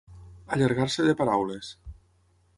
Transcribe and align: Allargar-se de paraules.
Allargar-se 0.55 1.05
de 1.09 1.15
paraules. 1.21 1.71